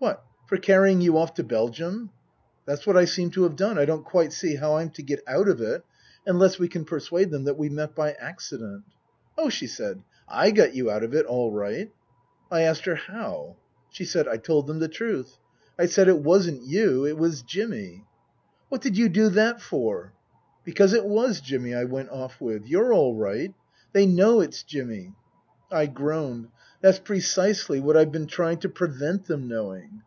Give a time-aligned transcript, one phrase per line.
[0.00, 2.08] What, for carrying you off to Belgium?
[2.64, 3.78] That's what I seem to have done.
[3.78, 5.84] I don't quite see how I'm to get out of it
[6.26, 8.84] unless we can persuade them that we met by accident.""
[9.38, 11.92] Oh," she said, "I got you out of it all right."
[12.50, 13.56] I asked her," How?"
[13.90, 15.36] She said," I told them the truth.
[15.78, 18.06] I said it wasn't you; it was Jimmy.""
[18.70, 20.14] What did you do that for?""
[20.64, 22.64] Because it was Jimmy I went off with.
[22.66, 23.52] You're all right.
[23.92, 25.12] They know it's Jimmy."
[25.70, 26.48] I groaned."
[26.82, 30.02] That's precisely what I've been trying to prevent them knowing."